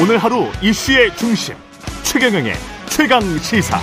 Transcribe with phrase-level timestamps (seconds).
[0.00, 1.54] 오늘 하루 이슈의 중심
[2.02, 2.54] 최경영의
[2.88, 3.78] 최강 시사.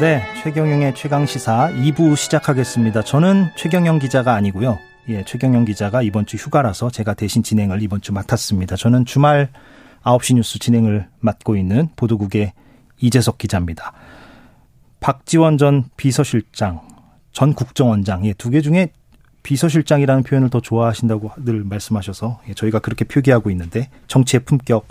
[0.00, 3.02] 네, 최경영의 최강 시사 2부 시작하겠습니다.
[3.02, 4.78] 저는 최경영 기자가 아니고요.
[5.08, 8.76] 예, 최경영 기자가 이번 주 휴가라서 제가 대신 진행을 이번 주 맡았습니다.
[8.76, 9.48] 저는 주말
[10.06, 12.52] 9시 뉴스 진행을 맡고 있는 보도국의
[13.00, 13.92] 이재석 기자입니다.
[15.00, 16.80] 박지원 전 비서실장,
[17.32, 18.88] 전 국정원장, 예, 두 개 중에
[19.42, 24.86] 비서실장이라는 표현을 더 좋아하신다고 늘 말씀하셔서 예, 저희가 그렇게 표기하고 있는데 정치의 품격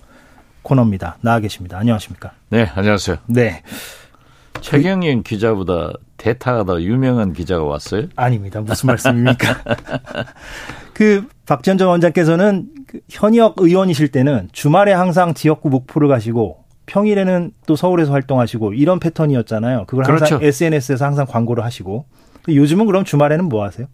[0.61, 1.17] 코너입니다.
[1.21, 1.77] 나와 계십니다.
[1.77, 2.33] 안녕하십니까?
[2.49, 3.17] 네, 안녕하세요.
[3.27, 3.63] 네.
[4.61, 8.07] 최경영 기자보다 대타가 더 유명한 기자가 왔어요?
[8.15, 8.61] 아닙니다.
[8.61, 9.61] 무슨 말씀입니까?
[10.93, 17.75] 그 박지원 전 원장께서는 그 현역 의원이실 때는 주말에 항상 지역구 목포를 가시고 평일에는 또
[17.75, 19.85] 서울에서 활동하시고 이런 패턴이었잖아요.
[19.87, 20.45] 그걸 항상 그렇죠.
[20.45, 22.05] SNS에서 항상 광고를 하시고
[22.47, 23.87] 요즘은 그럼 주말에는 뭐 하세요?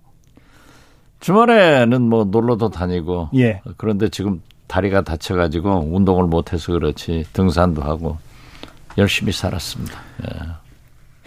[1.20, 3.62] 주말에는 뭐 놀러도 다니고 예.
[3.78, 8.18] 그런데 지금 다리가 다쳐가지고 운동을 못해서 그렇지 등산도 하고
[8.98, 10.00] 열심히 살았습니다.
[10.24, 10.40] 예.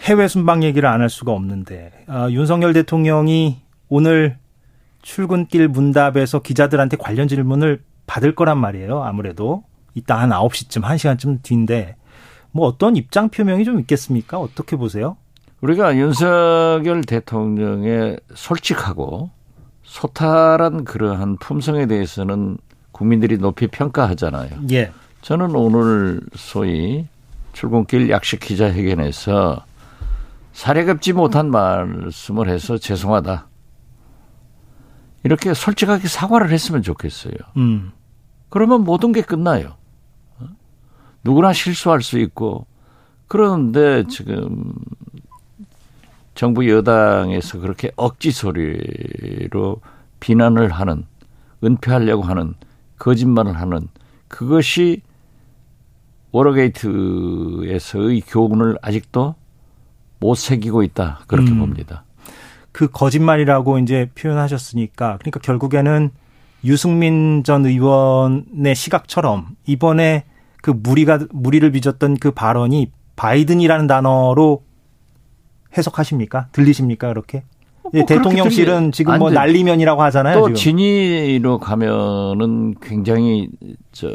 [0.01, 3.57] 해외 순방 얘기를 안 할 수가 없는데 아, 윤석열 대통령이
[3.89, 4.37] 오늘
[5.05, 9.03] 출근길 문답에서 기자들한테 관련 질문을 받을 거란 말이에요.
[9.03, 11.95] 아무래도 이따 한 9시쯤 1시간쯤 뒤인데
[12.51, 14.39] 뭐 어떤 입장 표명이 좀 있겠습니까?
[14.39, 15.15] 어떻게 보세요?
[15.61, 19.29] 우리가 윤석열 대통령의 솔직하고
[19.83, 22.57] 소탈한 그러한 품성에 대해서는
[22.91, 24.49] 국민들이 높이 평가하잖아요.
[24.71, 24.91] 예.
[25.21, 27.05] 저는 오늘 소위
[27.53, 29.63] 출근길 약식 기자회견에서
[30.51, 33.47] 사례급지 못한 말씀을 해서 죄송하다.
[35.25, 37.33] 이렇게 솔직하게 사과를 했으면 좋겠어요.
[37.57, 37.91] 음.
[38.49, 39.75] 그러면 모든 게 끝나요.
[40.37, 40.45] 어?
[41.23, 42.67] 누구나 실수할 수 있고
[43.27, 44.71] 그런데 지금
[46.35, 49.81] 정부 여당에서 그렇게 억지 소리로
[50.19, 51.05] 비난을 하는
[51.63, 52.53] 은폐하려고 하는
[52.99, 53.87] 거짓말을 하는
[54.27, 55.01] 그것이
[56.33, 59.33] 워러게이트에서의 교훈을 아직도
[60.19, 61.59] 못 새기고 있다 그렇게 음.
[61.59, 62.04] 봅니다.
[62.75, 66.09] 그 거짓말이라고 이제 표현하셨으니까 그러니까 결국에는
[66.65, 70.25] 유승민 전 의원의 시각처럼 이번에
[70.61, 74.63] 그 무리가 무리를 빚었던 그 발언이 바이든이라는 단어로
[75.77, 76.49] 해석하십니까?
[76.51, 77.07] 들리십니까?
[77.07, 77.43] 그렇게?
[77.93, 79.35] 예, 뭐 그렇게 대통령실은 들리- 지금 안뭐 돼.
[79.35, 80.35] 날리면이라고 하잖아요.
[80.37, 80.55] 또 지금.
[80.55, 83.47] 진위로 가면은 굉장히
[83.93, 84.13] 저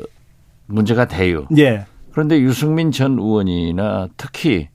[0.66, 1.46] 문제가 돼요.
[1.56, 1.86] 예.
[2.12, 4.68] 그런데 유승민 전 의원이나 특히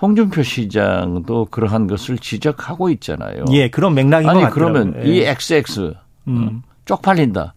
[0.00, 3.44] 홍준표 시장도 그러한 것을 지적하고 있잖아요.
[3.50, 4.50] 예, 그런 맥락인 것 아니.
[4.52, 5.08] 그러면 예.
[5.08, 5.94] 이 XX
[6.28, 7.54] 음, 쪽팔린다.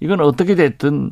[0.00, 1.10] 이건 어떻게 됐든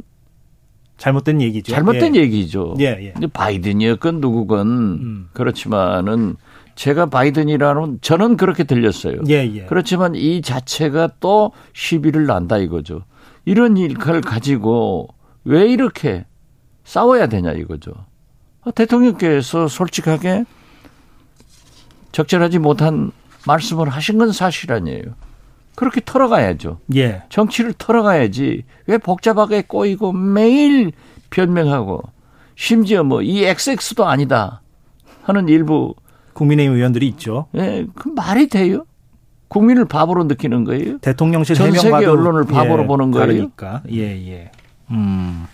[0.96, 1.72] 잘못된 얘기죠.
[1.72, 2.20] 잘못된 예.
[2.20, 2.74] 얘기죠.
[2.80, 3.12] 예, 예.
[3.12, 5.28] 근데 바이든이었건 누구건 음.
[5.32, 6.36] 그렇지만은
[6.74, 9.20] 제가 바이든이라는 저는 그렇게 들렸어요.
[9.28, 9.64] 예, 예.
[9.66, 13.04] 그렇지만 이 자체가 또 시비를 난다 이거죠.
[13.44, 15.08] 이런 일을 가지고
[15.44, 16.24] 왜 이렇게
[16.82, 17.92] 싸워야 되냐 이거죠.
[18.62, 20.44] 아, 대통령께서 솔직하게
[22.14, 23.10] 적절하지 못한
[23.46, 25.02] 말씀을 하신 건 사실 아니에요.
[25.74, 26.78] 그렇게 털어가야죠.
[26.94, 27.24] 예.
[27.28, 30.92] 정치를 털어가야지 왜 복잡하게 꼬이고 매일
[31.30, 32.00] 변명하고
[32.54, 34.62] 심지어 뭐 이 XX도 아니다
[35.24, 35.94] 하는 일부
[36.34, 37.46] 국민의힘 의원들이 있죠.
[37.56, 38.86] 예, 그 말이 돼요?
[39.48, 40.98] 국민을 바보로 느끼는 거예요?
[40.98, 43.26] 대통령실 전 세계 언론을 바보로 보는 거예요?
[43.26, 43.82] 다르니까.
[43.90, 44.50] 예, 예.
[44.90, 45.46] 음.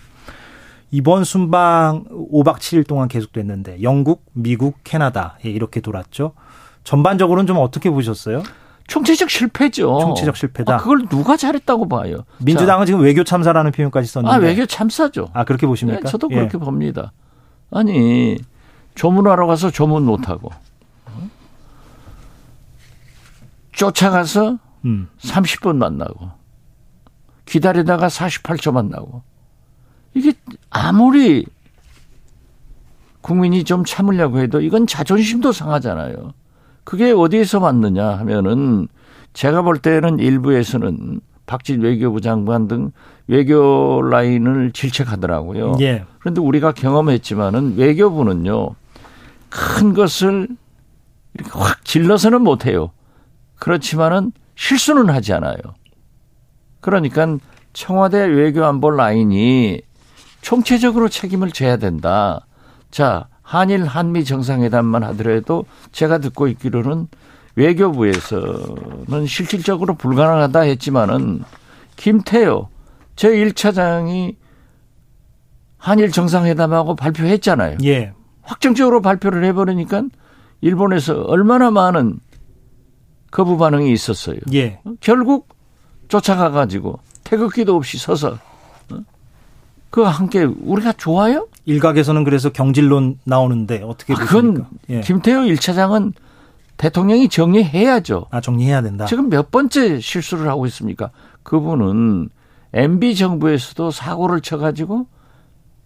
[0.91, 6.33] 이번 순방 5박 7일 동안 계속됐는데 영국, 미국, 캐나다 예, 이렇게 돌았죠.
[6.83, 8.43] 전반적으로는 좀 어떻게 보셨어요?
[8.87, 9.99] 총체적 실패죠.
[10.01, 10.75] 총체적 실패다.
[10.75, 12.25] 아, 그걸 누가 잘했다고 봐요?
[12.39, 15.29] 민주당은 지금 외교 참사라는 표현까지 자, 썼는데 아, 외교 참사죠.
[15.33, 16.01] 아, 그렇게 보십니까?
[16.01, 16.35] 네, 저도 예.
[16.35, 17.13] 그렇게 봅니다.
[17.71, 18.37] 아니
[18.95, 20.51] 조문하러 가서 조문 못하고
[21.05, 21.29] 어?
[23.71, 25.07] 쫓아가서 음.
[25.19, 26.31] 30분 만나고
[27.45, 29.23] 기다리다가 48초 만나고
[30.13, 30.33] 이게
[30.69, 31.45] 아무리
[33.21, 36.33] 국민이 좀 참으려고 해도 이건 자존심도 상하잖아요.
[36.83, 38.87] 그게 어디에서 맞느냐 하면은
[39.33, 42.91] 제가 볼 때는 일부에서는 박진 외교부 장관 등
[43.27, 45.77] 외교 라인을 질책하더라고요.
[45.81, 46.05] 예.
[46.19, 48.71] 그런데 우리가 경험했지만은 외교부는요
[49.49, 50.47] 큰 것을
[51.33, 52.91] 이렇게 확 질러서는 못해요.
[53.57, 55.57] 그렇지만은 실수는 하지 않아요.
[56.81, 57.37] 그러니까
[57.73, 59.81] 청와대 외교안보 라인이
[60.41, 62.45] 총체적으로 책임을 져야 된다.
[62.89, 67.07] 자, 한일 한미 정상회담만 하더라도 제가 듣고 있기로는
[67.55, 71.43] 외교부에서는 실질적으로 불가능하다 했지만은
[71.97, 72.69] 김태호
[73.15, 74.35] 제 1차장이
[75.77, 77.77] 한일 정상회담하고 발표했잖아요.
[77.83, 78.13] 예.
[78.41, 80.03] 확정적으로 발표를 해버리니까
[80.61, 82.19] 일본에서 얼마나 많은
[83.31, 84.37] 거부 반응이 있었어요.
[84.53, 84.79] 예.
[84.99, 85.49] 결국
[86.07, 88.50] 쫓아가 가지고 태극기도 없이 서서 어?
[89.91, 91.47] 그와 함께 우리가 좋아요?
[91.65, 94.67] 일각에서는 그래서 경질론 나오는데 어떻게 아, 보십니까?
[94.67, 95.01] 그건 예.
[95.01, 96.13] 김태호 1차장은
[96.77, 98.25] 대통령이 정리해야죠.
[98.31, 99.05] 아 정리해야 된다.
[99.05, 101.11] 지금 몇 번째 실수를 하고 있습니까?
[101.43, 102.29] 그분은
[102.73, 105.05] MB 정부에서도 사고를 쳐 가지고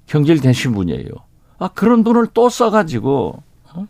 [0.07, 1.09] 경질되신 분이에요.
[1.57, 3.41] 아 그런 돈을 또 써 가지고
[3.73, 3.87] 어?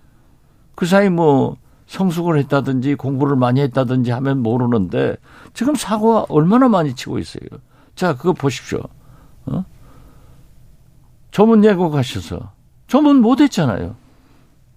[0.75, 1.57] 그 사이 뭐
[1.87, 5.17] 성숙을 했다든지 공부를 많이 했다든지 하면 모르는데
[5.53, 7.47] 지금 사고가 얼마나 많이 치고 있어요.
[7.95, 8.79] 자 그거 보십시오.
[9.47, 9.65] 어?
[11.35, 12.53] 조문 예고가셔서
[12.87, 13.97] 조문 못했잖아요.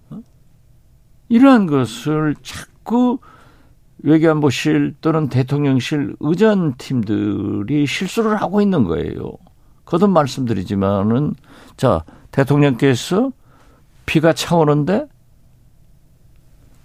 [0.09, 0.21] 어?
[1.29, 3.19] 이러한 것을 자꾸
[3.99, 9.37] 외교안보실 또는 대통령실 의전팀들이 실수를 하고 있는 거예요.
[9.85, 11.33] 거듭 말씀드리지만은
[11.77, 13.31] 자 대통령께서
[14.05, 15.07] 비가 차오는데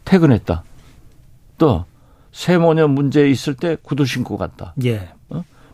[0.05, 0.62] 퇴근했다.
[1.59, 1.85] 또
[2.31, 4.73] 세모녀 문제 있을 때 구두 신고 갔다.
[4.85, 5.12] 예.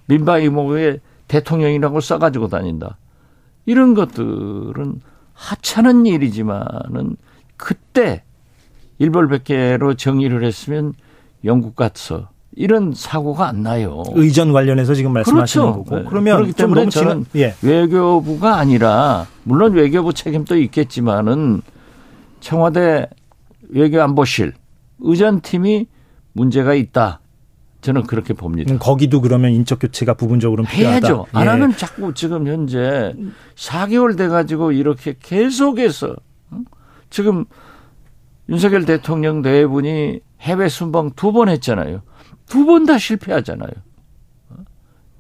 [0.07, 2.97] 민바 이모에 대통령이라고 써가지고 다닌다.
[3.67, 5.01] 이런 것들은
[5.35, 7.17] 하찮은 일이지만은
[7.57, 8.23] 그때
[8.99, 10.93] 일벌백계로 정의를 했으면
[11.45, 14.03] 영국 같서 이런 사고가 안 나요.
[14.15, 15.85] 의전 관련해서 지금 말씀하시는 그렇죠.
[15.85, 15.97] 거고.
[15.97, 16.05] 네.
[16.09, 17.55] 그러면 그렇기 좀 때문에 저는 예.
[17.63, 21.63] 외교부가 아니라 물론 외교부 책임도 있겠지만은
[22.41, 23.09] 청와대
[23.69, 24.53] 외교안보실
[25.01, 25.87] 의전팀이
[26.33, 27.21] 문제가 있다.
[27.81, 28.73] 저는 그렇게 봅니다.
[28.75, 31.07] 음, 거기도 그러면 인적 교체가 부분적으로 필요하다.
[31.07, 31.27] 해야죠.
[31.33, 31.51] 안 예.
[31.51, 33.15] 하면 자꾸 지금 현재
[33.57, 36.15] 4개월 돼 가지고 이렇게 계속해서
[36.53, 36.65] 응?
[37.09, 37.45] 지금
[38.49, 42.03] 윤석열 대통령 내분이 해외 순방 두 번 했잖아요.
[42.49, 43.71] 두 번 다 실패하잖아요.
[44.51, 44.55] 어?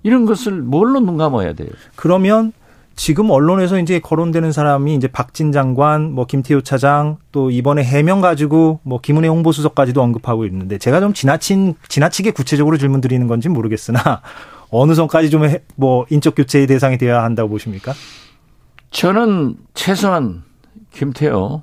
[0.02, 1.68] 이런 것을 뭘로 눈 감아야 돼요?
[1.96, 2.52] 그러면
[2.96, 8.80] 지금 언론에서 이제 거론되는 사람이 이제 박진 장관, 뭐 김태효 차장, 또 이번에 해명 가지고
[8.82, 14.20] 뭐 김은혜 홍보수석까지도 언급하고 있는데 제가 좀 지나친 지나치게 구체적으로 질문 드리는 건지 모르겠으나
[14.70, 15.42] 어느 선까지 좀
[15.76, 17.94] 뭐 인적 교체의 대상이 되어야 한다고 보십니까?
[18.90, 20.42] 저는 최소한
[20.92, 21.62] 김태호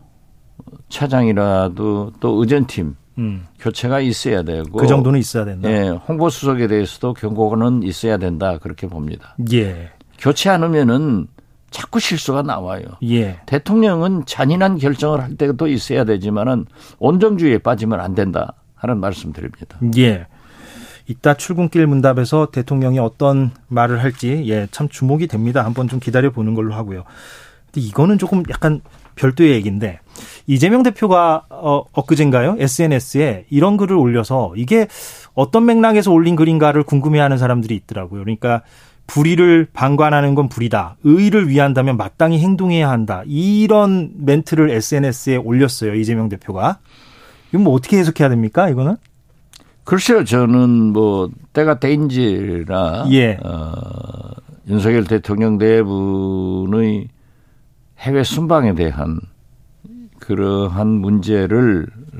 [0.89, 3.45] 차장이라도 또 의전팀 음.
[3.59, 5.69] 교체가 있어야 되고 그 정도는 있어야 된다.
[5.69, 9.35] 예, 홍보수석에 대해서도 경고는 있어야 된다 그렇게 봅니다.
[9.51, 9.91] 예.
[10.17, 11.27] 교체 않으면은
[11.69, 12.83] 자꾸 실수가 나와요.
[13.03, 13.39] 예.
[13.45, 16.65] 대통령은 잔인한 결정을 할 때도 있어야 되지만은
[16.99, 19.77] 온정주의에 빠지면 안 된다 하는 말씀드립니다.
[19.97, 20.27] 예.
[21.07, 25.63] 이따 출근길 문답에서 대통령이 어떤 말을 할지 예, 참 주목이 됩니다.
[25.63, 27.03] 한번 좀 기다려 보는 걸로 하고요.
[27.65, 28.81] 근데 이거는 조금 약간
[29.15, 29.99] 별도의 얘기인데
[30.45, 32.57] 이재명 대표가 어 엊그젠가요?
[32.59, 34.87] SNS에 이런 글을 올려서 이게
[35.33, 38.21] 어떤 맥락에서 올린 글인가를 궁금해하는 사람들이 있더라고요.
[38.23, 38.63] 그러니까
[39.07, 40.97] 불의를 방관하는 건 불이다.
[41.03, 43.23] 의의를 위한다면 마땅히 행동해야 한다.
[43.25, 45.95] 이런 멘트를 SNS에 올렸어요.
[45.95, 46.79] 이재명 대표가.
[47.49, 48.69] 이건 뭐 어떻게 해석해야 됩니까?
[48.69, 48.97] 이거는?
[49.85, 53.39] 글쎄요, 저는 뭐 때가 때인지라 예.
[53.41, 53.71] 어,
[54.67, 57.07] 윤석열 대통령 내분의
[57.99, 59.21] 해외 순방에 대한
[60.19, 62.17] 그러한 문제를 어,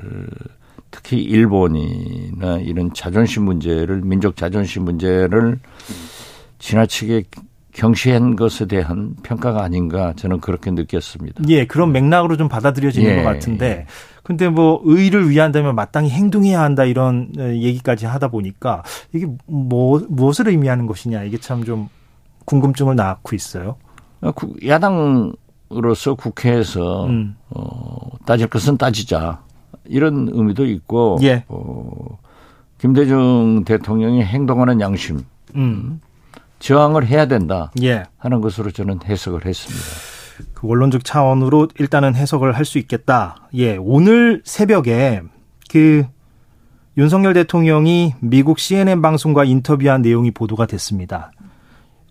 [0.90, 5.58] 특히 일본이나 이런 자존심 문제를 민족 자존심 문제를
[6.58, 7.24] 지나치게
[7.72, 11.44] 경시한 것에 대한 평가가 아닌가 저는 그렇게 느꼈습니다.
[11.48, 13.86] 예, 그런 맥락으로 좀 받아들여지는 예, 것 같은데,
[14.24, 18.82] 근데 뭐 의의를 위한다면 마땅히 행동해야 한다 이런 어, 얘기까지 하다 보니까
[19.14, 21.88] 이게 뭐 무엇을 의미하는 것이냐 이게 참 좀
[22.46, 23.76] 궁금증을 낳고 있어요.
[24.22, 27.36] 어, 구- 야당으로서 국회에서 음.
[27.50, 29.42] 어, 따질 것은 따지자
[29.86, 31.44] 이런 의미도 있고 예.
[31.48, 32.18] 어,
[32.78, 35.20] 김대중 대통령이 행동하는 양심
[35.56, 36.00] 음,
[36.58, 38.04] 저항을 해야 된다 예.
[38.18, 39.86] 하는 것으로 저는 해석을 했습니다.
[40.54, 43.48] 그 원론적 차원으로 일단은 해석을 할 수 있겠다.
[43.54, 45.22] 예, 오늘 새벽에
[45.70, 46.04] 그
[46.96, 51.30] 윤석열 대통령이 미국 CNN 방송과 인터뷰한 내용이 보도가 됐습니다.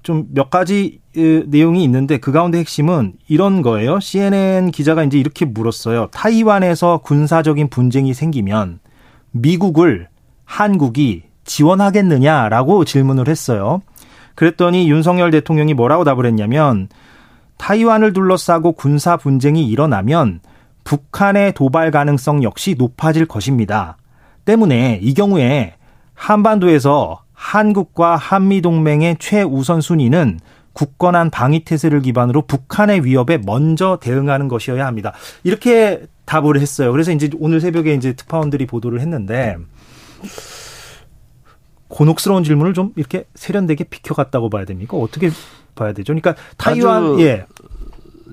[0.03, 3.99] 좀 몇 가지 으, 내용이 있는데 그 가운데 핵심은 이런 거예요.
[3.99, 6.07] CNN 기자가 이제 이렇게 물었어요.
[6.11, 8.79] 타이완에서 군사적인 분쟁이 생기면
[9.31, 10.07] 미국을
[10.45, 13.81] 한국이 지원하겠느냐라고 질문을 했어요.
[14.37, 16.89] 그랬더니 윤석열 대통령이 뭐라고 답을 했냐면
[17.57, 20.41] 타이완을 둘러싸고 군사 분쟁이 일어나면
[20.83, 23.97] 북한의 도발 가능성 역시 높아질 것입니다.
[24.45, 25.73] 때문에 이 경우에
[26.13, 30.39] 한반도에서 한국과 한미 동맹의 최우선 순위는
[30.73, 35.13] 굳건한 방위 태세를 기반으로 북한의 위협에 먼저 대응하는 것이어야 합니다.
[35.43, 36.91] 이렇게 답을 했어요.
[36.91, 39.57] 그래서 이제 오늘 새벽에 이제 특파원들이 보도를 했는데
[41.87, 44.97] 곤혹스러운 질문을 좀 이렇게 세련되게 비켜갔다고 봐야 됩니까?
[44.97, 45.29] 어떻게
[45.75, 46.13] 봐야 되죠?
[46.13, 47.45] 그러니까 타이완 예.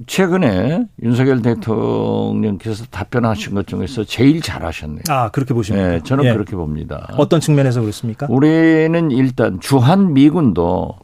[0.07, 5.03] 최근에 윤석열 대통령께서 답변하신 것 중에서 제일 잘하셨네요.
[5.09, 5.89] 아 그렇게 보십니까?
[5.89, 6.33] 네, 저는 예.
[6.33, 7.15] 그렇게 봅니다.
[7.17, 8.27] 어떤 측면에서 그렇습니까?
[8.29, 10.97] 우리는 일단 주한 미군도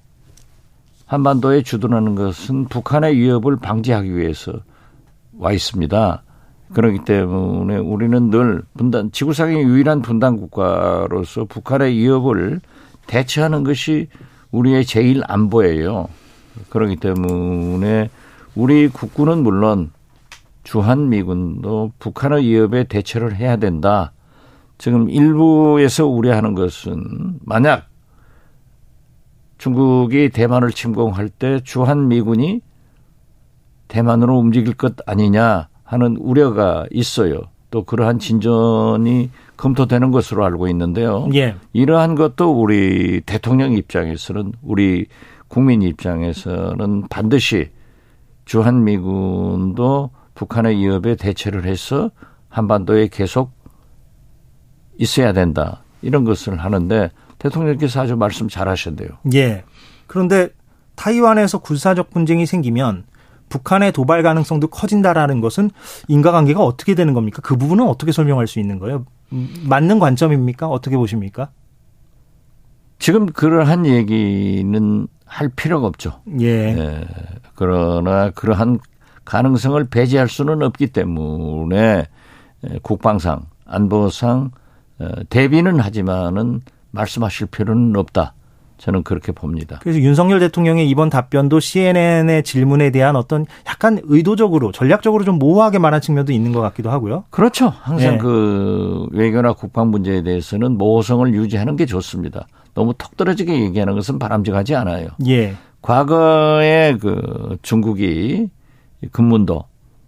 [1.07, 4.55] 한반도에 주둔하는 것은 북한의 위협을 방지하기 위해서
[5.39, 6.23] 와 있습니다.
[6.73, 12.61] 그렇기 때문에 우리는 늘 분단 지구상의 유일한 분단 국가로서 북한의 위협을
[13.07, 14.09] 대처하는 것이
[14.53, 16.09] 우리의 제일 안보예요.
[16.69, 18.09] 그렇기 때문에
[18.55, 19.91] 우리 국군은 물론
[20.63, 24.13] 주한 미군도 북한의 위협에 대처를 해야 된다.
[24.79, 27.89] 지금 일부에서 우려하는 것은 만약
[29.59, 32.63] 중국이 대만을 침공할 때 주한 미군이
[33.89, 37.41] 대만으로 움직일 것 아니냐 하는 우려가 있어요.
[37.73, 41.29] 또 그러한 진전이 검토되는 것으로 알고 있는데요.
[41.35, 41.57] 예.
[41.73, 45.07] 이러한 것도 우리 대통령 입장에서는 우리
[45.49, 47.71] 국민 입장에서는 반드시
[48.45, 52.13] 주한 미군도 북한의 위협에 대처를 해서
[52.49, 53.51] 한반도에 계속
[54.97, 55.83] 있어야 된다.
[56.03, 59.09] 이런 것을 하는데 대통령께서 아주 말씀 잘 하셨대요.
[59.35, 59.65] 예.
[60.07, 60.51] 그런데
[60.95, 63.10] 타이완에서 군사적 분쟁이 생기면
[63.51, 65.71] 북한의 도발 가능성도 커진다라는 것은
[66.09, 67.43] 인과관계가 어떻게 되는 겁니까?
[67.43, 69.05] 그 부분은 어떻게 설명할 수 있는 거예요?
[69.33, 70.69] 음, 맞는 관점입니까?
[70.69, 71.51] 어떻게 보십니까?
[72.99, 76.21] 지금 그러한 얘기는 할 필요가 없죠.
[76.41, 76.47] 예.
[76.47, 77.05] 예.
[77.55, 78.79] 그러나 그러한
[79.25, 82.07] 가능성을 배제할 수는 없기 때문에
[82.65, 84.51] 예, 국방상, 안보상
[84.99, 88.35] 어, 대비는 하지만은 말씀하실 필요는 없다.
[88.81, 89.79] 저는 그렇게 봅니다.
[89.83, 96.01] 그래서 윤석열 대통령의 이번 답변도 CNN의 질문에 대한 어떤 약간 의도적으로 전략적으로 좀 모호하게 말한
[96.01, 97.25] 측면도 있는 것 같기도 하고요.
[97.29, 97.69] 그렇죠.
[97.69, 98.19] 항상 예.
[98.19, 102.47] 그 외교나 국방 문제에 대해서는 모호성을 유지하는 게 좋습니다.
[102.73, 105.09] 너무 턱 떨어지게 얘기하는 것은 바람직하지 않아요.
[105.27, 105.55] 예.
[105.83, 108.49] 과거에 그 중국이
[109.13, 109.65] 금문도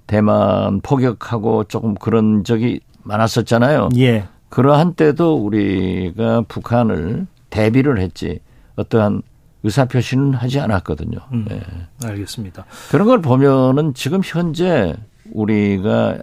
[0.07, 3.91] 대만 포격하고 조금 그런 적이 많았었잖아요.
[3.99, 4.25] 예.
[4.49, 8.41] 그러한 때도 우리가 북한을 대비를 했지
[8.83, 9.23] 어떠한
[9.65, 11.19] 의사 표시는 하지 않았거든요.
[11.33, 11.47] 음.
[11.51, 11.61] 예.
[12.07, 12.65] 알겠습니다.
[12.91, 14.95] 그런 걸 보면은 지금 현재
[15.33, 16.19] 우리가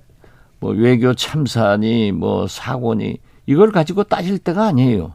[0.60, 5.14] 뭐 외교 참사니 뭐 사고니 이걸 가지고 따질 때가 아니에요.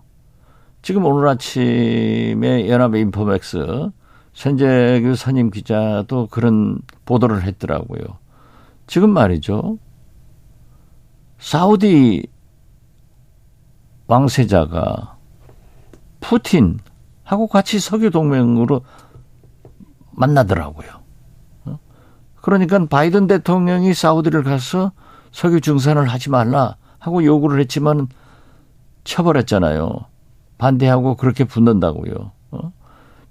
[0.82, 3.90] 지금 오늘 아침에 연합 인포맥스
[4.32, 8.02] 선재규 선임 기자도 그런 보도를 했더라고요.
[8.86, 9.78] 지금 말이죠.
[11.38, 12.26] 사우디
[14.06, 15.16] 왕세자가
[16.20, 16.78] 푸틴
[17.24, 18.82] 하고 같이 석유 동맹으로
[20.12, 20.88] 만나더라고요.
[21.64, 21.78] 어?
[22.36, 24.92] 그러니까 바이든 대통령이 사우디를 가서
[25.32, 28.06] 석유 증산을 하지 말라 하고 요구를 했지만
[29.02, 30.06] 쳐버렸잖아요.
[30.58, 32.32] 반대하고 그렇게 붙는다고요.
[32.52, 32.72] 어?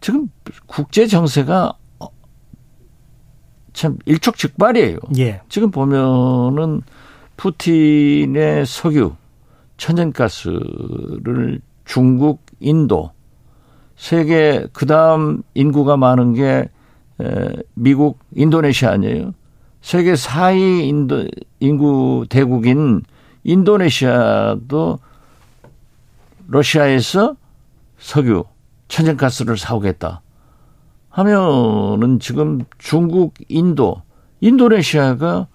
[0.01, 0.27] 지금
[0.65, 2.07] 국제 정세가 어,
[3.71, 4.97] 참 일촉즉발이에요.
[5.17, 5.41] 예.
[5.47, 6.81] 지금 보면은
[7.38, 9.13] 푸틴의 석유,
[9.77, 13.12] 천연가스를 중국, 인도,
[14.03, 16.67] 세계 그다음 인구가 많은 게
[17.22, 19.33] 에, 미국, 인도네시아 아니에요.
[19.79, 21.25] 세계 4위 인도
[21.62, 23.03] 인구 대국인
[23.45, 25.00] 인도네시아도
[26.50, 27.38] 러시아에서
[27.98, 28.43] 석유,
[28.89, 30.22] 천연가스를 사오겠다.
[31.07, 34.01] 하면은 지금 중국, 인도,
[34.41, 35.48] 인도네시아가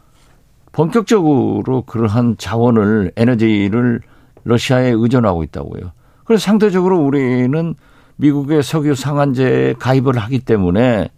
[0.73, 4.01] 본격적으로 그러한 자원을 에너지를
[4.45, 5.93] 러시아에 의존하고 있다고요.
[6.25, 7.75] 그래서 상대적으로 우리는
[8.19, 11.09] 미국의 석유 상한제에 가입을 하기 때문에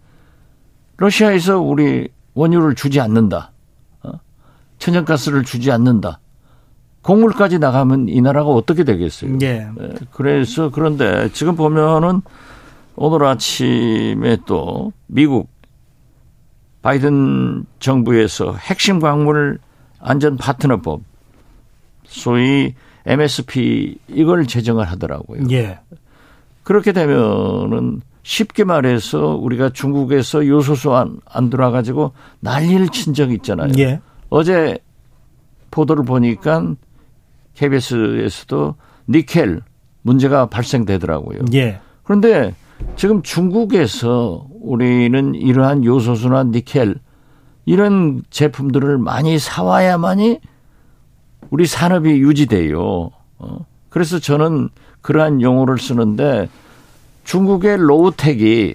[0.97, 3.51] 러시아에서 우리 원유를 주지 않는다.
[4.03, 4.11] 어?
[4.77, 6.19] 천연가스를 주지 않는다.
[7.01, 9.37] 곡물까지 나가면 이 나라가 어떻게 되겠어요?
[9.41, 9.67] 예.
[9.75, 12.21] 네, 그래서 그런데 지금 보면은
[12.95, 15.49] 오늘 아침에 또 미국
[16.83, 19.57] 바이든 정부에서 핵심 광물
[19.99, 21.01] 안전 파트너법
[22.05, 25.45] 소위 MSP 이걸 제정을 하더라고요.
[25.51, 25.79] 예.
[26.63, 33.71] 그렇게 되면은 쉽게 말해서 우리가 중국에서 요소수 안, 안 들어와가지고 난리를 친 적이 있잖아요.
[33.79, 33.99] 예.
[34.29, 34.77] 어제
[35.71, 36.75] 보도를 보니까
[37.55, 38.75] KBS에서도
[39.09, 39.61] 니켈
[40.03, 41.39] 문제가 발생되더라고요.
[41.53, 41.79] 예.
[42.03, 42.53] 그런데
[42.95, 46.95] 지금 중국에서 우리는 이러한 요소수나 니켈
[47.65, 50.39] 이런 제품들을 많이 사와야만이
[51.49, 53.11] 우리 산업이 유지돼요.
[53.39, 53.65] 어?
[53.89, 54.69] 그래서 저는
[55.01, 56.49] 그러한 용어를 쓰는데
[57.23, 58.73] 중국의 로우텍이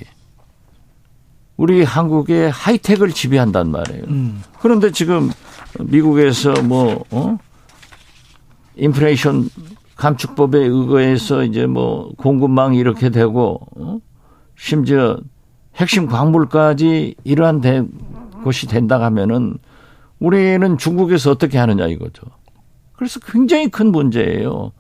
[1.57, 4.05] 우리 한국의 하이텍을 지배한단 말이에요.
[4.09, 4.43] 음.
[4.61, 5.31] 그런데 지금
[5.81, 7.39] 미국에서 뭐, 어?
[8.77, 9.49] 인플레이션
[9.97, 13.99] 감축법에 의거해서 이제 뭐 공급망 이렇게 되고 어?
[14.55, 15.19] 심지어
[15.77, 17.83] 핵심 광물까지 이러한 대,
[18.45, 19.59] 곳이 된다 하면은
[20.19, 22.23] 우리는 중국에서 어떻게 하느냐 이거죠.
[22.93, 24.73] 그래서 굉장히 큰 문제예요.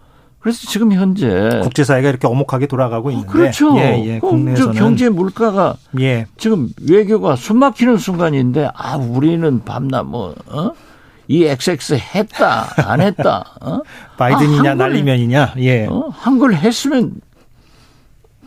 [0.46, 3.76] 그래서 지금 현재 국제사회가 이렇게 어목하게 돌아가고 있는데 그렇죠.
[3.78, 6.26] 예, 예, 어, 국내에서는 저 경제 물가가 예.
[6.36, 10.70] 지금 외교가 숨막히는 순간인데 아 우리는 밤낮 뭐 어?
[11.26, 13.80] 이 XX 했다 안 했다 어?
[14.18, 15.86] 바이든이냐 아, 날리면이냐 예.
[15.86, 16.10] 어?
[16.12, 17.14] 한글 했으면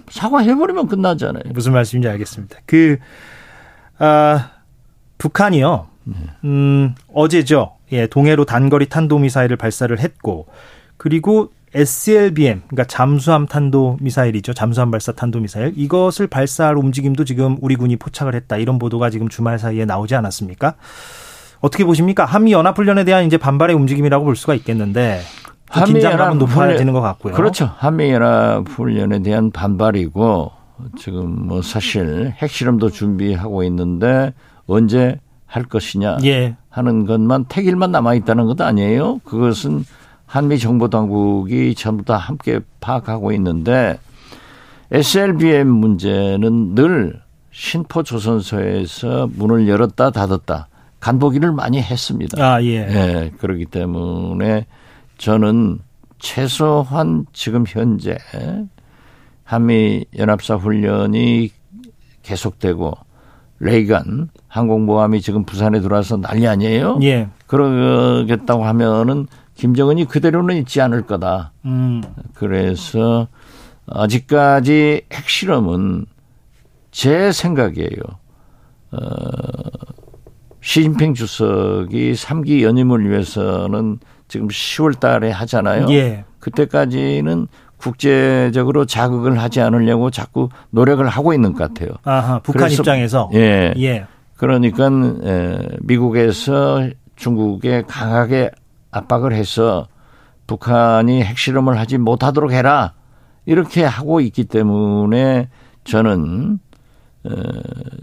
[0.08, 1.52] 사과해버리면 끝나잖아요.
[1.54, 2.60] 무슨 말씀인지 알겠습니다.
[2.66, 2.98] 그
[3.98, 4.52] 아,
[5.18, 5.88] 북한이요.
[6.46, 7.74] 음, 어제죠.
[7.92, 10.48] 예, 동해로 단거리 탄도미사일을 발사를 했고
[10.96, 14.54] 그리고 SLBM, 그러니까 잠수함 탄도 미사일이죠.
[14.54, 15.74] 잠수함 발사 탄도 미사일.
[15.76, 18.58] 이것을 발사할 움직임도 지금 우리 군이 포착을 했다.
[18.58, 20.76] 이런 보도가 지금 주말 사이에 나오지 않았습니까?
[21.62, 22.26] 어떻게 보십니까?
[22.26, 25.22] 한미 연합 훈련에 대한 이제 반발의 움직임이라고 볼 수가 있겠는데
[25.72, 27.34] 긴장감은 높아지는 것 같고요.
[27.34, 27.72] 그렇죠.
[27.78, 30.52] 한미 연합 훈련에 대한 반발이고
[30.98, 34.34] 지금 뭐 사실 핵실험도 준비하고 있는데
[34.66, 36.56] 언제 할 것이냐 예.
[36.70, 39.20] 하는 것만 택일만 남아 있다는 것 아니에요.
[39.24, 39.84] 그것은
[40.30, 43.98] 한미 정보 당국이 전부 다 함께 파악하고 있는데
[44.92, 47.20] SLBM 문제는 늘
[47.50, 50.68] 신포 조선소에서 문을 열었다 닫았다
[51.00, 52.38] 간보기를 많이 했습니다.
[52.44, 52.76] 아, 예.
[52.76, 54.68] 예, 그렇기 때문에
[55.18, 55.80] 저는
[56.20, 58.16] 최소한 지금 현재
[59.44, 61.50] 한미 연합사 훈련이
[62.22, 62.94] 계속되고
[63.62, 67.00] 레이간 항공모함이 지금 부산에 들어와서 난리 아니에요?
[67.02, 67.30] 예.
[67.48, 69.26] 그러겠다고 하면은
[69.64, 71.52] 김정은이 그대로는 있지 않을 거다.
[71.66, 72.02] 음.
[72.34, 73.28] 그래서
[73.88, 76.06] 아직까지 핵실험은
[76.92, 77.90] 제 생각이에요.
[78.92, 78.98] 어,
[80.62, 84.00] 시진핑 주석이 3기 연임을 위해서는
[84.30, 85.88] 지금 10월 달에 하잖아요.
[85.90, 86.24] 예.
[86.40, 91.96] 그때까지는 국제적으로 자극을 하지 않으려고 자꾸 노력을 하고 있는 것 같아요.
[92.04, 93.74] 아하, 북한 그래서- 입장에서 예.
[93.78, 94.06] 예.
[94.38, 94.88] 그러니까
[95.26, 98.52] 에, 미국에서 중국에 강하게
[98.92, 99.88] 압박을 해서
[100.48, 102.94] 북한이 핵실험을 하지 못하도록 해라
[103.46, 105.50] 이렇게 하고 있기 때문에
[105.84, 106.60] 저는
[107.26, 107.30] 어,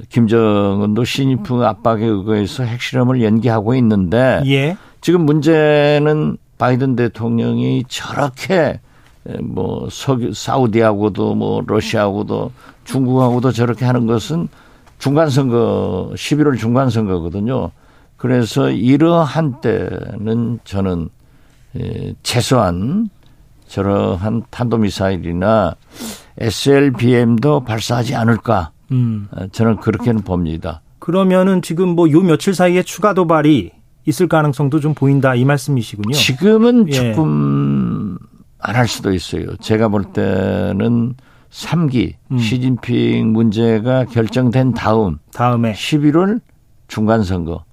[0.09, 4.77] 김정은도 시진핑 압박에 의거해서 핵실험을 연기하고 있는데 예.
[5.01, 8.81] 지금 문제는 바이든 대통령이 저렇게
[9.42, 12.53] 뭐 석유 사우디하고도 뭐 러시아하고도
[12.85, 14.49] 중국하고도 저렇게 하는 것은
[14.99, 17.70] 중간 선거 11월 중간 선거거든요.
[18.16, 21.09] 그래서 이러한 때는 저는
[21.76, 23.09] 에, 최소한
[23.68, 25.74] 저러한 탄도미사일이나
[26.38, 29.29] SLBM도 발사하지 않을까 음.
[29.33, 30.81] 어, 저는 그렇게는 봅니다.
[30.98, 33.70] 그러면은 지금 뭐 요 며칠 사이에 추가 도발이
[34.07, 36.14] 있을 가능성도 좀 보인다 이 말씀이시군요.
[36.14, 36.92] 지금은 예.
[37.12, 38.16] 조금
[38.61, 39.57] 안할 수도 있어요.
[39.57, 41.14] 제가 볼 때는
[41.50, 42.38] 3기 음.
[42.38, 46.40] 시진핑 문제가 결정된 다음 다음에 11월
[46.88, 47.64] 중간 선거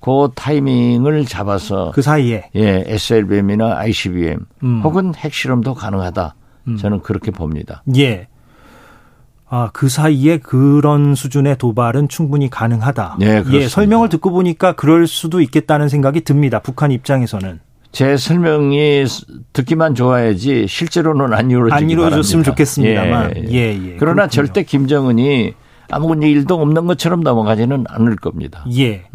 [0.00, 4.80] 그 타이밍을 잡아서 그 사이에 예, SLBM이나 ICBM 음.
[4.82, 6.34] 혹은 핵실험도 가능하다.
[6.68, 6.76] 음.
[6.76, 7.82] 저는 그렇게 봅니다.
[7.96, 8.28] 예.
[9.52, 13.16] 아, 그 사이에 그런 수준의 도발은 충분히 가능하다.
[13.18, 13.64] 네, 그렇습니다.
[13.64, 16.60] 예, 설명을 듣고 보니까 그럴 수도 있겠다는 생각이 듭니다.
[16.60, 17.58] 북한 입장에서는.
[17.92, 19.04] 제 설명이
[19.52, 22.50] 듣기만 좋아야지 실제로는 안 이루어지기 안 이루어졌으면 바랍니다.
[22.52, 23.48] 좋겠습니다만.
[23.48, 23.96] 예, 예, 예.
[23.98, 24.28] 그러나 그렇군요.
[24.28, 25.54] 절대 김정은이
[25.90, 28.64] 아무 일도 없는 것처럼 넘어가지는 않을 겁니다.
[28.78, 29.06] 예.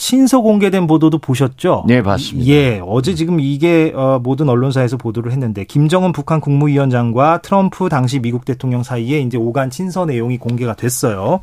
[0.00, 1.84] 친서 공개된 보도도 보셨죠?
[1.86, 2.50] 네, 봤습니다.
[2.50, 8.46] 예, 어제 지금 이게 어, 모든 언론사에서 보도를 했는데 김정은 북한 국무위원장과 트럼프 당시 미국
[8.46, 11.42] 대통령 사이에 이제 오간 친서 내용이 공개가 됐어요.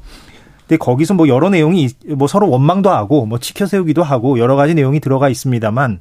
[0.62, 4.74] 근데 거기서 뭐 여러 내용이 뭐 서로 원망도 하고 뭐 치켜 세우기도 하고 여러 가지
[4.74, 6.00] 내용이 들어가 있습니다만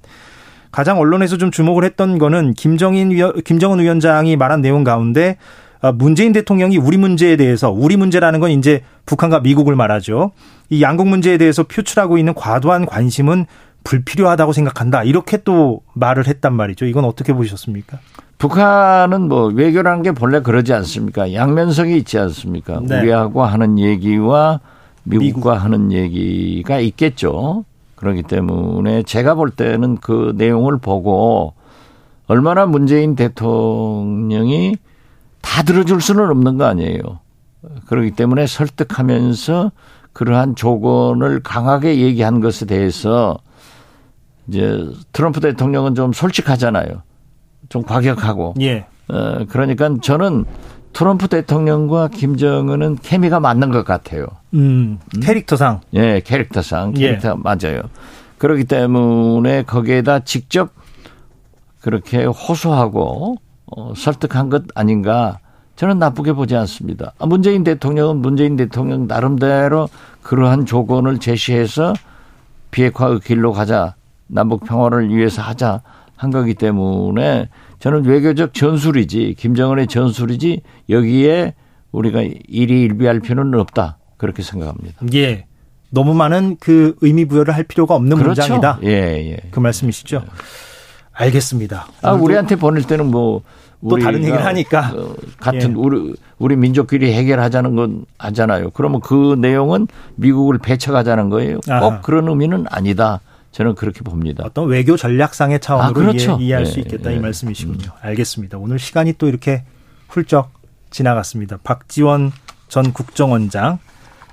[0.73, 5.37] 가장 언론에서 좀 주목을 했던 거는 김정인 위원, 김정은 위원장이 말한 내용 가운데
[5.83, 10.33] 아, 문재인 대통령이 우리 문제에 대해서 우리 문제라는 건 이제 북한과 미국을 말하죠.
[10.69, 13.47] 이 양국 문제에 대해서 표출하고 있는 과도한 관심은
[13.85, 15.05] 불필요하다고 생각한다.
[15.05, 16.87] 이렇게 또 말을 했단 말이죠.
[16.87, 17.99] 이건 어떻게 보셨습니까?
[18.39, 21.33] 북한은 뭐 외교라는 게 본래 그러지 않습니까?
[21.33, 22.81] 양면성이 있지 않습니까?
[22.83, 23.01] 네.
[23.01, 24.61] 우리하고 하는 얘기와
[25.05, 25.65] 미국과 미국.
[25.65, 27.65] 하는 얘기가 있겠죠.
[27.95, 31.55] 그렇기 때문에 제가 볼 때는 그 내용을 보고
[32.27, 34.77] 얼마나 문재인 대통령이
[35.41, 37.21] 다 들어줄 수는 없는 거 아니에요.
[37.87, 39.73] 그렇기 때문에 설득하면서
[40.13, 43.39] 그러한 조건을 강하게 얘기한 것에 대해서
[44.49, 47.03] 이제 트럼프 대통령은 좀 솔직하잖아요.
[47.69, 48.55] 좀 과격하고.
[48.61, 48.87] 예.
[49.09, 50.45] 어, 그러니까 저는
[50.93, 54.27] 트럼프 대통령과 김정은은 케미가 맞는 것 같아요.
[54.55, 55.81] 음, 캐릭터상.
[55.93, 57.09] 예, 캐릭터상 예.
[57.09, 57.83] 캐릭터 맞아요.
[58.39, 60.71] 그렇기 때문에 거기에다 직접
[61.81, 65.39] 그렇게 호소하고 어, 설득한 것 아닌가
[65.77, 67.13] 저는 나쁘게 보지 않습니다.
[67.19, 69.89] 아, 문재인 대통령은 문재인 대통령 나름대로
[70.23, 71.93] 그러한 조건을 제시해서
[72.71, 73.95] 비핵화의 길로 가자
[74.27, 75.83] 남북 평화를 위해서 하자
[76.17, 81.55] 한 거기 때문에 저는 외교적 전술이지 김정은의 전술이지 여기에
[81.93, 84.97] 우리가 일이 일비할 필요는 없다 그렇게 생각합니다.
[85.15, 85.45] 예.
[85.91, 88.43] 너무 많은 그 의미 부여를 할 필요가 없는 그렇죠.
[88.43, 88.81] 문장이다.
[88.83, 89.37] 예, 예.
[89.51, 90.25] 그 말씀이시죠?
[91.13, 91.87] 알겠습니다.
[92.03, 93.43] 아, 우리한테 보낼 때는 뭐
[93.89, 94.93] 또 다른 얘기를 하니까.
[94.95, 95.75] 어, 같은 예.
[95.75, 98.71] 우리 우리 민족끼리 해결하자는 건 하잖아요.
[98.71, 99.87] 그러면 그 내용은
[100.17, 101.61] 미국을 배척하자는 거예요.
[101.61, 102.01] 꼭 아하.
[102.01, 103.21] 그런 의미는 아니다.
[103.53, 104.45] 저는 그렇게 봅니다.
[104.45, 106.37] 어떤 외교 전략상의 차원으로 아, 그렇죠.
[106.41, 107.17] 이해, 할수 예, 있겠다 예.
[107.17, 107.91] 이 말씀이시군요.
[108.03, 108.59] 알겠습니다.
[108.59, 109.63] 오늘 시간이 또 이렇게
[110.09, 110.51] 훌쩍
[110.91, 111.59] 지나갔습니다.
[111.65, 112.33] 박지원
[112.69, 113.79] 전 국정원장,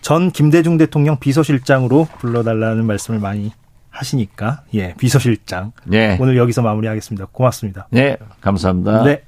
[0.02, 3.54] 전 김대중 대통령 비서실장으로 불러달라는 말씀을 많이
[3.90, 6.18] 하시니까 예 비서실장 네.
[6.20, 7.28] 오늘 여기서 마무리하겠습니다.
[7.32, 7.88] 고맙습니다.
[7.92, 9.04] 네, 감사합니다.
[9.04, 9.22] 네.